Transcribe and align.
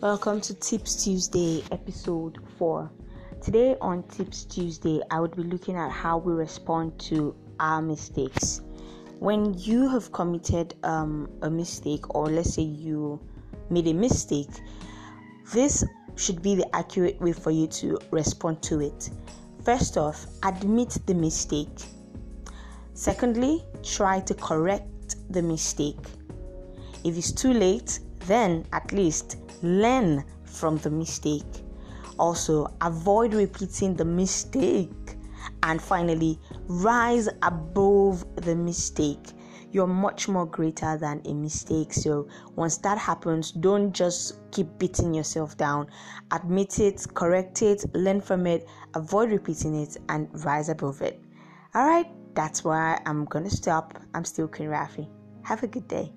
Welcome 0.00 0.40
to 0.40 0.54
Tips 0.54 1.04
Tuesday, 1.04 1.62
episode 1.70 2.38
4. 2.58 2.90
Today 3.40 3.76
on 3.80 4.02
Tips 4.04 4.44
Tuesday, 4.44 5.00
I 5.10 5.20
would 5.20 5.36
be 5.36 5.42
looking 5.44 5.76
at 5.76 5.90
how 5.90 6.18
we 6.18 6.32
respond 6.32 6.98
to 7.10 7.34
our 7.60 7.80
mistakes. 7.80 8.60
When 9.18 9.54
you 9.58 9.88
have 9.88 10.10
committed 10.12 10.74
um, 10.82 11.30
a 11.42 11.48
mistake, 11.50 12.14
or 12.14 12.26
let's 12.26 12.54
say 12.54 12.62
you 12.62 13.20
made 13.70 13.86
a 13.86 13.94
mistake, 13.94 14.50
this 15.52 15.84
should 16.16 16.42
be 16.42 16.54
the 16.54 16.74
accurate 16.74 17.20
way 17.20 17.32
for 17.32 17.50
you 17.50 17.66
to 17.68 17.98
respond 18.10 18.62
to 18.62 18.80
it. 18.80 19.10
First 19.64 19.96
off, 19.96 20.26
admit 20.42 20.98
the 21.06 21.14
mistake. 21.14 21.78
Secondly, 22.94 23.64
try 23.82 24.20
to 24.20 24.34
correct 24.34 25.16
the 25.30 25.42
mistake. 25.42 26.04
If 27.04 27.16
it's 27.16 27.32
too 27.32 27.52
late, 27.52 28.00
then 28.26 28.66
at 28.72 28.92
least 28.92 29.36
learn 29.62 30.24
from 30.44 30.78
the 30.78 30.90
mistake. 30.90 31.64
Also, 32.18 32.66
avoid 32.80 33.34
repeating 33.34 33.94
the 33.94 34.04
mistake. 34.04 34.90
And 35.64 35.80
finally, 35.80 36.38
rise 36.66 37.28
above 37.42 38.24
the 38.36 38.54
mistake. 38.54 39.32
You're 39.72 39.86
much 39.86 40.28
more 40.28 40.46
greater 40.46 40.98
than 40.98 41.22
a 41.24 41.32
mistake. 41.32 41.92
So, 41.92 42.28
once 42.56 42.76
that 42.78 42.98
happens, 42.98 43.52
don't 43.52 43.92
just 43.92 44.38
keep 44.52 44.66
beating 44.78 45.14
yourself 45.14 45.56
down. 45.56 45.88
Admit 46.30 46.78
it, 46.78 47.06
correct 47.14 47.62
it, 47.62 47.84
learn 47.94 48.20
from 48.20 48.46
it, 48.46 48.68
avoid 48.94 49.30
repeating 49.30 49.74
it, 49.74 49.96
and 50.08 50.28
rise 50.44 50.68
above 50.68 51.00
it. 51.00 51.24
All 51.74 51.86
right, 51.86 52.06
that's 52.34 52.62
why 52.62 53.00
I'm 53.06 53.24
gonna 53.24 53.50
stop. 53.50 53.98
I'm 54.14 54.24
still 54.24 54.46
Queen 54.46 54.68
Rafi. 54.68 55.08
Have 55.42 55.62
a 55.62 55.66
good 55.66 55.88
day. 55.88 56.12